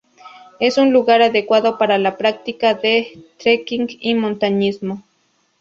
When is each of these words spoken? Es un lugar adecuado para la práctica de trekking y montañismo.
Es 0.59 0.79
un 0.79 0.91
lugar 0.93 1.21
adecuado 1.21 1.77
para 1.77 1.99
la 1.99 2.17
práctica 2.17 2.73
de 2.73 3.21
trekking 3.37 3.85
y 3.99 4.15
montañismo. 4.15 5.03